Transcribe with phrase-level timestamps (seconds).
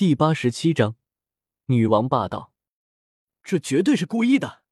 [0.00, 0.96] 第八十七章，
[1.66, 2.54] 女王霸道。
[3.42, 4.62] 这绝对是故意的。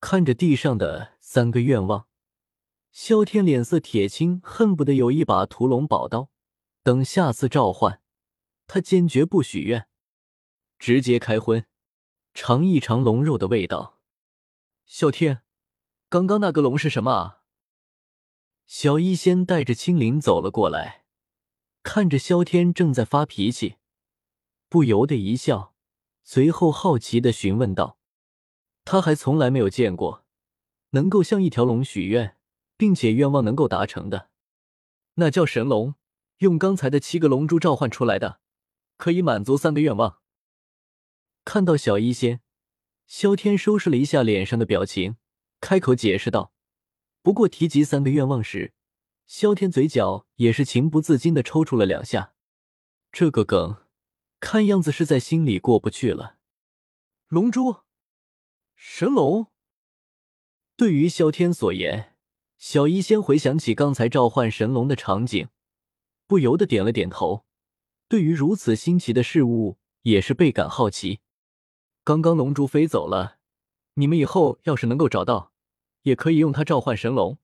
[0.00, 2.08] 看着地上的三个愿望，
[2.90, 6.30] 萧天脸色铁青，恨不得有一把屠龙宝刀。
[6.82, 8.00] 等下次召唤，
[8.66, 9.86] 他坚决不许愿，
[10.78, 11.66] 直接开荤，
[12.32, 13.98] 尝一尝龙肉的味道。
[14.86, 15.42] 萧天，
[16.08, 17.42] 刚刚那个龙是什么啊？
[18.64, 21.04] 小医仙带着青灵走了过来，
[21.82, 23.74] 看着萧天正在发脾气。
[24.68, 25.74] 不由得一笑，
[26.22, 27.98] 随后好奇的询问道
[28.84, 30.26] ：“他还从来没有见过
[30.90, 32.36] 能够向一条龙许愿，
[32.76, 34.28] 并且愿望能够达成的，
[35.14, 35.94] 那叫神龙，
[36.38, 38.40] 用刚才的七个龙珠召唤出来的，
[38.98, 40.18] 可以满足三个愿望。”
[41.44, 42.42] 看到小医仙，
[43.06, 45.16] 萧天收拾了一下脸上的表情，
[45.62, 46.52] 开口解释道
[47.22, 48.74] ：“不过提及三个愿望时，
[49.26, 52.34] 萧天嘴角也是情不自禁的抽搐了两下，
[53.10, 53.78] 这个梗。”
[54.40, 56.36] 看样子是在心里过不去了。
[57.28, 57.82] 龙珠，
[58.74, 59.48] 神龙。
[60.76, 62.16] 对于萧天所言，
[62.56, 65.48] 小医仙回想起刚才召唤神龙的场景，
[66.26, 67.44] 不由得点了点头。
[68.08, 71.20] 对于如此新奇的事物，也是倍感好奇。
[72.04, 73.38] 刚刚龙珠飞走了，
[73.94, 75.52] 你们以后要是能够找到，
[76.02, 77.38] 也可以用它召唤神龙。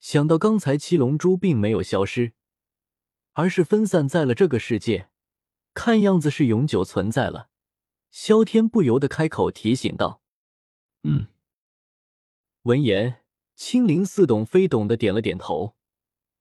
[0.00, 2.32] 想到刚才七龙珠并没有消失，
[3.34, 5.10] 而是分散在了这个世界。
[5.76, 7.50] 看样子是永久存在了，
[8.10, 10.22] 萧天不由得开口提醒道
[11.04, 11.26] ：“嗯。”
[12.64, 13.22] 闻言，
[13.54, 15.76] 青灵似懂非懂的点了点头。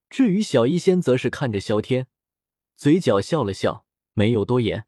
[0.09, 2.07] 至于小医仙，则是看着萧天，
[2.77, 4.87] 嘴角笑了笑，没有多言。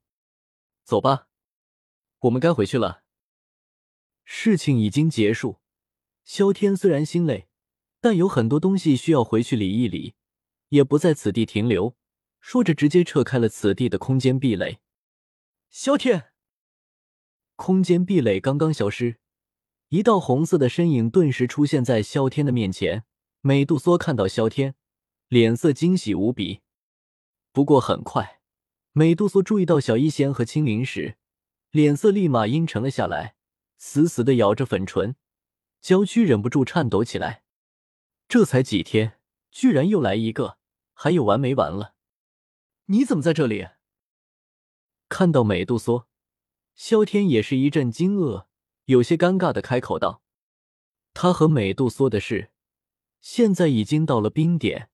[0.85, 1.27] 走吧，
[2.19, 3.03] 我们该回去了。
[4.23, 5.59] 事情已经结束，
[6.23, 7.49] 萧天虽然心累，
[7.99, 10.15] 但有很多东西需要回去理一理，
[10.69, 11.97] 也不在此地停留。
[12.49, 14.79] 说着，直接撤开了此地的空间壁垒。
[15.69, 16.31] 萧天，
[17.57, 19.17] 空间壁垒刚刚消失，
[19.89, 23.03] 一道红色的身影顿时出现在萧天的面前。
[23.41, 24.75] 美杜莎看到萧天，
[25.27, 26.61] 脸色惊喜无比。
[27.51, 28.39] 不过很快，
[28.93, 31.17] 美杜莎注意到小医仙和青灵时，
[31.71, 33.35] 脸色立马阴沉了下来，
[33.77, 35.17] 死死的咬着粉唇，
[35.81, 37.43] 娇躯忍不住颤抖起来。
[38.29, 39.19] 这才几天，
[39.51, 40.57] 居然又来一个，
[40.93, 41.95] 还有完没完了？
[42.89, 43.67] 你怎么在这里？
[45.09, 46.07] 看到美杜莎，
[46.73, 48.45] 萧天也是一阵惊愕，
[48.85, 50.21] 有些尴尬的开口道
[51.13, 52.51] ：“他和美杜莎的事，
[53.19, 54.89] 现在已经到了冰点，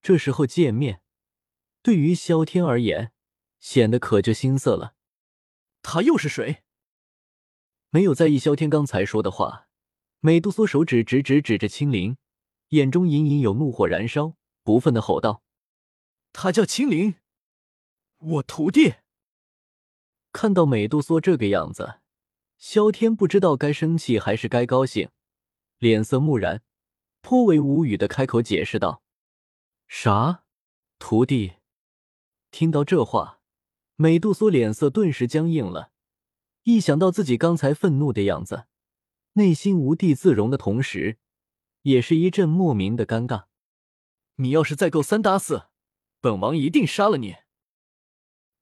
[0.00, 1.02] 这时候见面，
[1.82, 3.12] 对于萧天而言，
[3.58, 4.94] 显得可就心塞了。
[5.82, 6.62] 他又是谁？”
[7.92, 9.68] 没有在意萧天刚才说的话，
[10.20, 12.16] 美杜莎手指直直指着青灵，
[12.68, 15.42] 眼中隐隐有怒火燃烧，不忿的吼道。
[16.32, 17.16] 他叫青灵，
[18.18, 18.94] 我徒弟。
[20.32, 22.00] 看到美杜莎这个样子，
[22.56, 25.10] 萧天不知道该生气还是该高兴，
[25.78, 26.62] 脸色木然，
[27.20, 29.02] 颇为无语的开口解释道
[29.88, 30.44] ：“啥？
[30.98, 31.54] 徒弟？”
[32.52, 33.40] 听到这话，
[33.96, 35.90] 美杜莎脸色顿时僵硬了，
[36.62, 38.66] 一想到自己刚才愤怒的样子，
[39.32, 41.18] 内心无地自容的同时，
[41.82, 43.46] 也是一阵莫名的尴尬。
[44.36, 45.69] 你要是再够三搭四！
[46.20, 47.36] 本王一定杀了你。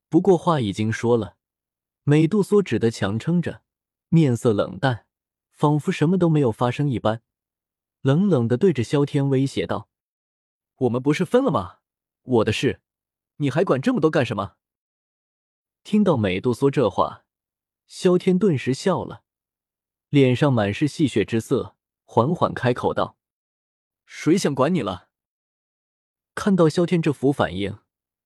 [0.09, 1.37] 不过话已经说了，
[2.05, 3.63] 美杜莎只得强撑着，
[4.09, 5.07] 面色冷淡，
[5.51, 7.23] 仿佛什么都没有发生一般，
[8.01, 9.89] 冷冷的对着萧天威胁道
[10.79, 11.81] ：“我们不是分了吗？
[12.23, 12.81] 我的事，
[13.37, 14.55] 你还管这么多干什么？”
[15.83, 17.25] 听到美杜莎这话，
[17.87, 19.25] 萧天顿时笑了，
[20.11, 23.19] 脸上满是戏谑之色，缓缓开口道
[24.07, 25.08] ：“谁想管你了？”
[26.39, 27.79] 看到萧天这副反应，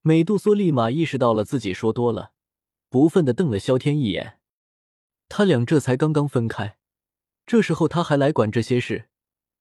[0.03, 2.33] 美杜莎立马意识到了自己说多了，
[2.91, 4.39] 不忿的瞪了萧天一眼。
[5.31, 6.77] 他俩这才刚刚分开，
[7.47, 9.09] 这时候他还来管这些事，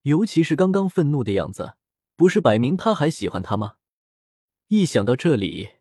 [0.02, 1.76] 尤其是刚刚愤怒的样子，
[2.18, 3.76] 不是摆明他还喜欢他吗？
[4.68, 5.76] 一想到这里，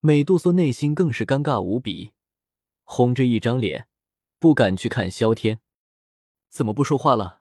[0.00, 2.12] 美杜莎内心更是尴尬无比，
[2.84, 3.88] 红着一张脸，
[4.38, 5.60] 不敢去看萧天。
[6.50, 7.40] 怎么不说话了？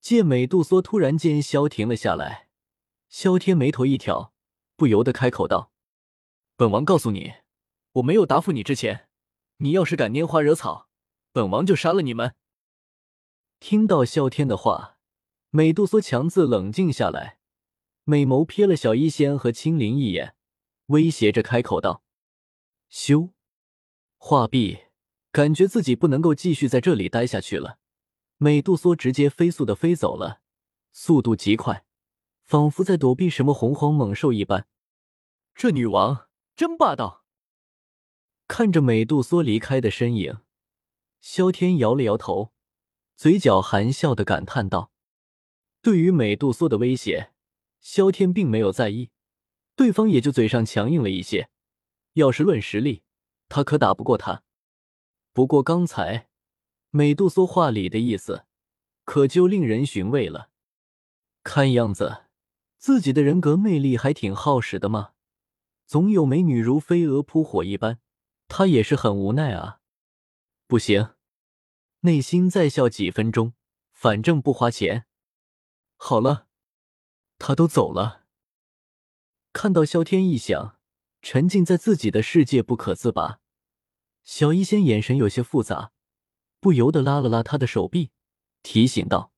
[0.00, 2.45] 见美杜莎突然间消停了下来。
[3.08, 4.32] 萧天眉头一挑，
[4.76, 5.72] 不由得开口道
[6.56, 7.34] ：“本王告诉你，
[7.92, 9.08] 我没有答复你之前，
[9.58, 10.88] 你要是敢拈花惹草，
[11.32, 12.34] 本王就杀了你们。”
[13.58, 14.98] 听到萧天的话，
[15.50, 17.38] 美杜莎强自冷静下来，
[18.04, 20.34] 美眸瞥了小医仙和青灵一眼，
[20.86, 22.02] 威胁着开口道
[22.90, 23.30] ：“修！”
[24.18, 24.80] 话毕，
[25.30, 27.78] 感觉自己不能够继续在这里待下去了，
[28.36, 30.42] 美杜莎直接飞速的飞走了，
[30.92, 31.85] 速度极快。
[32.46, 34.68] 仿佛在躲避什么洪荒猛兽一般。
[35.54, 37.24] 这女王真霸道。
[38.46, 40.38] 看着美杜莎离开的身影，
[41.20, 42.52] 萧天摇了摇头，
[43.16, 44.92] 嘴角含笑的感叹道
[45.82, 47.32] ：“对于美杜莎的威胁，
[47.80, 49.10] 萧天并没有在意，
[49.74, 51.50] 对方也就嘴上强硬了一些。
[52.12, 53.02] 要是论实力，
[53.48, 54.44] 他可打不过他。
[55.32, 56.28] 不过刚才
[56.90, 58.46] 美杜莎话里的意思，
[59.04, 60.50] 可就令人寻味了。
[61.42, 62.25] 看样子
[62.86, 65.10] 自己的人格魅力还挺好使的嘛，
[65.86, 67.98] 总有美女如飞蛾扑火一般。”
[68.46, 69.80] 他也是很无奈啊，
[70.68, 71.14] 不行，
[72.02, 73.54] 内心再笑几分钟，
[73.90, 75.06] 反正不花钱。
[75.96, 76.46] 好了，
[77.40, 78.26] 他都走了。
[79.52, 80.78] 看到萧天一想，
[81.22, 83.40] 沉浸在自己的世界不可自拔，
[84.22, 85.90] 小医仙眼神有些复杂，
[86.60, 88.12] 不由得拉了拉他的手臂，
[88.62, 89.32] 提醒道：“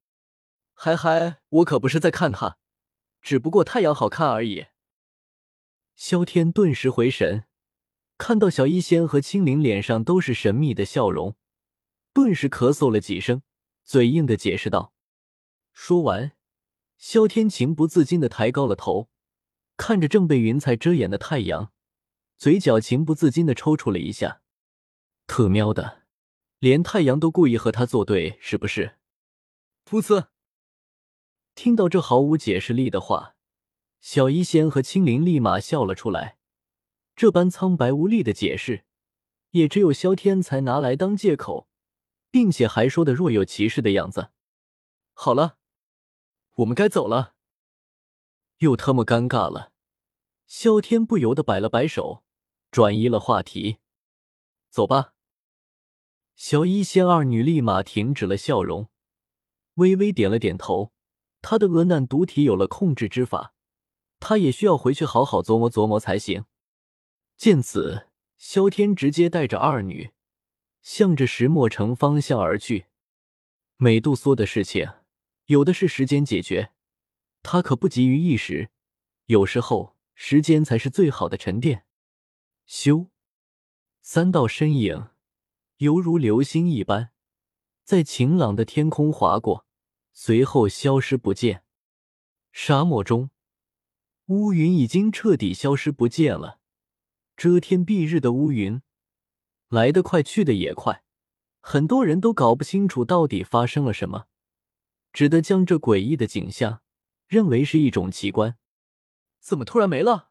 [0.77, 2.59] 嗨嗨，我可不是在看他，
[3.20, 4.67] 只不过太阳好看而已。”
[5.94, 7.44] 萧天顿时回神。
[8.17, 11.37] 看到小医仙和青灵脸上都是神秘的笑容，
[12.12, 13.43] 顿时咳嗽了几声，
[13.85, 14.93] 嘴硬的解释道。
[15.73, 16.32] 说完，
[16.97, 19.09] 萧天情不自禁的抬高了头，
[19.76, 21.73] 看着正被云彩遮掩的太阳，
[22.37, 24.43] 嘴角情不自禁的抽搐了一下。
[25.29, 26.03] 特喵的，
[26.59, 28.97] 连太阳都故意和他作对，是不是？
[29.88, 30.26] 噗呲！
[31.59, 33.35] 听到这毫无解释力的话，
[33.99, 36.39] 小医仙和青灵立马笑了出来。
[37.17, 38.85] 这般苍白无力的解释，
[39.51, 41.69] 也只有萧天才拿来当借口，
[42.31, 44.31] 并且还说的若有其事的样子。
[45.15, 45.59] 好了，
[46.59, 47.35] 我们该走了。
[48.59, 49.73] 又他妈尴尬了，
[50.47, 52.23] 萧天不由得摆了摆手，
[52.71, 53.79] 转移了话题。
[54.71, 55.15] 走吧。
[56.37, 58.89] 小医仙二女立马停止了笑容，
[59.75, 60.93] 微微点了点头。
[61.50, 63.55] 他的鹅难毒体有了控制之法，
[64.21, 66.45] 他也需要回去好好琢磨琢磨才行。
[67.39, 70.11] 见此，萧天直接带着二女，
[70.83, 72.89] 向着石墨城方向而去。
[73.79, 74.91] 美杜莎的事情，
[75.47, 76.73] 有的是时间解决，
[77.43, 78.69] 他可不急于一时。
[79.25, 81.87] 有时候，时间才是最好的沉淀。
[82.69, 83.09] 咻，
[84.03, 85.09] 三道身影，
[85.79, 87.09] 犹如流星一般，
[87.85, 89.65] 在晴朗的天空划过，
[90.20, 91.62] 随后消失不见。
[92.50, 93.31] 沙漠中，
[94.26, 96.59] 乌云已经彻底消失不见了。
[97.37, 98.82] 遮天蔽日的乌云
[99.69, 101.05] 来得快，去得也快，
[101.61, 104.26] 很多人都搞不清楚到底发生了什么，
[105.12, 106.82] 只得将这诡异的景象
[107.29, 108.59] 认为是一种奇观。
[109.38, 110.31] 怎么突然没了？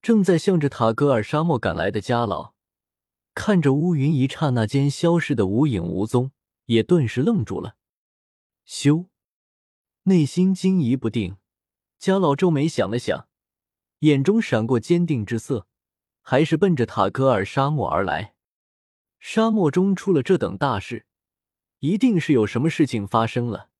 [0.00, 2.54] 正在向着塔格尔沙漠赶来的家老，
[3.34, 6.30] 看着乌云一刹那间消失的无影无踪，
[6.66, 7.76] 也顿时愣住了。
[8.66, 9.08] 咻，
[10.04, 11.36] 内心惊疑不定，
[11.98, 13.28] 家老皱眉想了想，
[14.00, 15.66] 眼中闪过坚定之色。
[16.24, 18.36] 还是奔着塔格尔沙漠而来。
[19.18, 21.04] 沙漠中出了这等大事，
[21.80, 23.70] 一定是有什么事情发生了，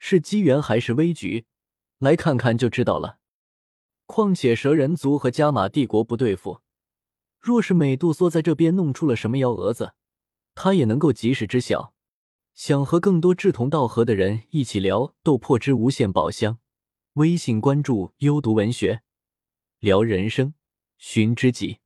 [0.00, 1.46] 是机缘还是危局？
[1.98, 3.20] 来看看就知道了。
[4.06, 6.60] 况且蛇人族和加玛帝国不对付，
[7.38, 9.94] 若是美杜莎在这边弄出了什么幺蛾子，
[10.56, 11.94] 他也能够及时知晓。
[12.56, 16.54] 想和更多志同道合的人一起聊《斗破之无限宝箱》，
[17.12, 19.02] 微信关注“幽读文学”，
[19.78, 20.54] 聊人生。
[20.96, 21.80] 寻知己。